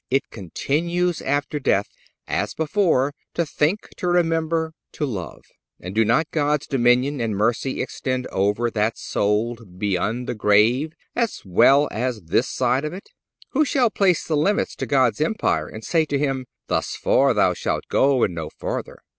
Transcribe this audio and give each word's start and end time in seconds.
It 0.09 0.31
continues 0.31 1.21
after 1.21 1.59
death, 1.59 1.87
as 2.27 2.55
before, 2.55 3.13
to 3.35 3.45
think, 3.45 3.89
to 3.97 4.07
remember, 4.07 4.73
to 4.93 5.05
love. 5.05 5.43
And 5.79 5.93
do 5.93 6.03
not 6.03 6.31
God's 6.31 6.65
dominion 6.65 7.21
and 7.21 7.37
mercy 7.37 7.83
extend 7.83 8.25
over 8.31 8.71
that 8.71 8.97
soul 8.97 9.57
beyond 9.77 10.27
the 10.27 10.33
grave 10.33 10.93
as 11.15 11.43
well 11.45 11.87
as 11.91 12.17
as 12.17 12.23
this 12.23 12.47
side 12.47 12.83
of 12.83 12.93
it? 12.93 13.09
Who 13.51 13.63
shall 13.63 13.91
place 13.91 14.25
the 14.25 14.35
limits 14.35 14.75
to 14.77 14.87
God's 14.87 15.21
empire 15.21 15.67
and 15.67 15.83
say 15.83 16.05
to 16.05 16.17
Him: 16.17 16.47
"Thus 16.65 16.95
far 16.95 17.35
Thou 17.35 17.53
shalt 17.53 17.87
go 17.87 18.23
and 18.23 18.33
no 18.33 18.49
farther?" 18.49 19.03